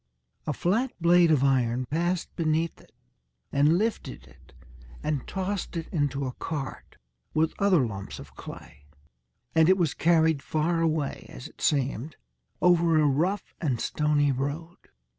A 0.47 0.53
flat 0.53 0.91
blade 0.99 1.29
of 1.29 1.43
iron 1.43 1.85
passed 1.85 2.35
beneath 2.35 2.81
it, 2.81 2.91
and 3.51 3.77
lifted 3.77 4.25
it, 4.25 4.51
and 5.03 5.27
tossed 5.27 5.77
it 5.77 5.87
into 5.89 6.25
a 6.25 6.31
cart 6.31 6.97
with 7.35 7.53
other 7.59 7.85
lumps 7.85 8.17
of 8.17 8.35
clay, 8.35 8.87
and 9.53 9.69
it 9.69 9.77
was 9.77 9.93
carried 9.93 10.41
far 10.41 10.81
away, 10.81 11.27
as 11.29 11.47
it 11.47 11.61
seemed, 11.61 12.15
over 12.63 12.99
a 12.99 13.05
rough 13.05 13.53
and 13.61 13.79
stony 13.79 14.31
road. 14.31 14.77